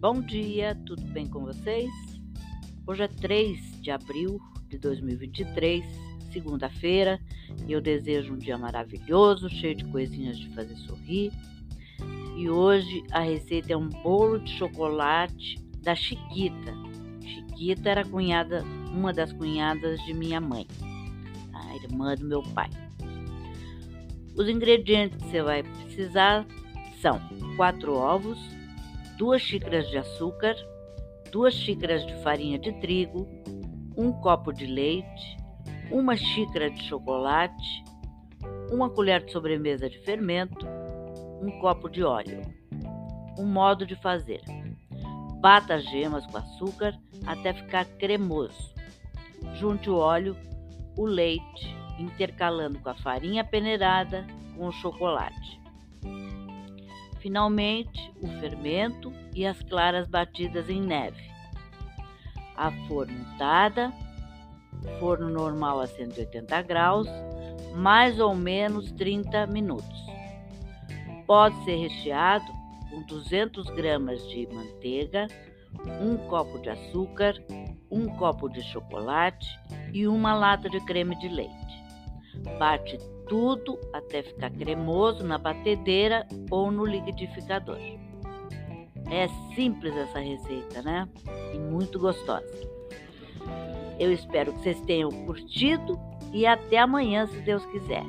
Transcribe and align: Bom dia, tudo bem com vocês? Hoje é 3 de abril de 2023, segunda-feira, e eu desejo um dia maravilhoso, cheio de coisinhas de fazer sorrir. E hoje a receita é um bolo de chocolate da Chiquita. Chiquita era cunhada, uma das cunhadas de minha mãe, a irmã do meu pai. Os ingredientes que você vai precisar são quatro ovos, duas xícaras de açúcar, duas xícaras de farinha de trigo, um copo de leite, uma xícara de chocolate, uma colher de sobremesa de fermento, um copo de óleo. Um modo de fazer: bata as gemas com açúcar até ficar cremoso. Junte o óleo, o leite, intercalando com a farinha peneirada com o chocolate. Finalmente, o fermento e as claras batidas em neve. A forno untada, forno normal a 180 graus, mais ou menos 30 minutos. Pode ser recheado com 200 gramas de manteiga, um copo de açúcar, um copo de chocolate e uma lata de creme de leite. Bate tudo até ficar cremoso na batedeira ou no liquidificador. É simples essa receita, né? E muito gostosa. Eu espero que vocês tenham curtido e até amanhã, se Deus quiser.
Bom 0.00 0.20
dia, 0.20 0.76
tudo 0.86 1.02
bem 1.06 1.26
com 1.26 1.40
vocês? 1.40 1.90
Hoje 2.86 3.02
é 3.02 3.08
3 3.08 3.82
de 3.82 3.90
abril 3.90 4.40
de 4.68 4.78
2023, 4.78 5.84
segunda-feira, 6.32 7.20
e 7.66 7.72
eu 7.72 7.80
desejo 7.80 8.32
um 8.32 8.38
dia 8.38 8.56
maravilhoso, 8.56 9.50
cheio 9.50 9.74
de 9.74 9.84
coisinhas 9.86 10.38
de 10.38 10.48
fazer 10.50 10.76
sorrir. 10.76 11.32
E 12.36 12.48
hoje 12.48 13.02
a 13.10 13.18
receita 13.18 13.72
é 13.72 13.76
um 13.76 13.88
bolo 13.88 14.38
de 14.38 14.52
chocolate 14.52 15.58
da 15.82 15.96
Chiquita. 15.96 16.72
Chiquita 17.20 17.90
era 17.90 18.04
cunhada, 18.04 18.62
uma 18.92 19.12
das 19.12 19.32
cunhadas 19.32 20.00
de 20.04 20.14
minha 20.14 20.40
mãe, 20.40 20.64
a 21.52 21.74
irmã 21.74 22.14
do 22.14 22.24
meu 22.24 22.44
pai. 22.44 22.70
Os 24.36 24.48
ingredientes 24.48 25.20
que 25.20 25.28
você 25.28 25.42
vai 25.42 25.64
precisar 25.64 26.46
são 27.00 27.20
quatro 27.56 27.94
ovos, 27.94 28.38
duas 29.18 29.42
xícaras 29.42 29.90
de 29.90 29.98
açúcar, 29.98 30.54
duas 31.32 31.52
xícaras 31.52 32.06
de 32.06 32.14
farinha 32.22 32.56
de 32.56 32.72
trigo, 32.80 33.26
um 33.96 34.12
copo 34.12 34.52
de 34.52 34.64
leite, 34.64 35.36
uma 35.90 36.16
xícara 36.16 36.70
de 36.70 36.80
chocolate, 36.84 37.84
uma 38.70 38.88
colher 38.88 39.24
de 39.24 39.32
sobremesa 39.32 39.90
de 39.90 39.98
fermento, 40.04 40.64
um 41.42 41.58
copo 41.60 41.88
de 41.88 42.04
óleo. 42.04 42.42
Um 43.36 43.44
modo 43.44 43.84
de 43.84 43.96
fazer: 43.96 44.40
bata 45.40 45.74
as 45.74 45.84
gemas 45.90 46.24
com 46.26 46.38
açúcar 46.38 46.96
até 47.26 47.52
ficar 47.52 47.86
cremoso. 47.98 48.72
Junte 49.54 49.90
o 49.90 49.96
óleo, 49.96 50.36
o 50.96 51.04
leite, 51.04 51.76
intercalando 51.98 52.78
com 52.78 52.90
a 52.90 52.94
farinha 52.94 53.42
peneirada 53.42 54.24
com 54.56 54.68
o 54.68 54.72
chocolate. 54.72 55.60
Finalmente, 57.28 58.10
o 58.22 58.26
fermento 58.40 59.12
e 59.34 59.46
as 59.46 59.62
claras 59.64 60.08
batidas 60.08 60.70
em 60.70 60.80
neve. 60.80 61.30
A 62.56 62.72
forno 62.88 63.12
untada, 63.12 63.92
forno 64.98 65.28
normal 65.28 65.78
a 65.78 65.86
180 65.86 66.62
graus, 66.62 67.06
mais 67.74 68.18
ou 68.18 68.34
menos 68.34 68.90
30 68.92 69.46
minutos. 69.48 70.06
Pode 71.26 71.54
ser 71.66 71.76
recheado 71.76 72.50
com 72.88 73.02
200 73.02 73.66
gramas 73.74 74.26
de 74.30 74.48
manteiga, 74.50 75.26
um 76.00 76.16
copo 76.28 76.58
de 76.60 76.70
açúcar, 76.70 77.34
um 77.90 78.06
copo 78.16 78.48
de 78.48 78.62
chocolate 78.72 79.46
e 79.92 80.08
uma 80.08 80.34
lata 80.34 80.70
de 80.70 80.80
creme 80.86 81.14
de 81.18 81.28
leite. 81.28 81.87
Bate 82.58 82.98
tudo 83.28 83.78
até 83.92 84.22
ficar 84.22 84.50
cremoso 84.50 85.24
na 85.24 85.38
batedeira 85.38 86.26
ou 86.50 86.70
no 86.70 86.84
liquidificador. 86.84 87.78
É 89.10 89.28
simples 89.54 89.96
essa 89.96 90.18
receita, 90.18 90.82
né? 90.82 91.08
E 91.54 91.58
muito 91.58 91.98
gostosa. 91.98 92.46
Eu 93.98 94.12
espero 94.12 94.52
que 94.52 94.60
vocês 94.60 94.80
tenham 94.82 95.10
curtido 95.10 95.98
e 96.32 96.46
até 96.46 96.78
amanhã, 96.78 97.26
se 97.26 97.40
Deus 97.40 97.64
quiser. 97.66 98.04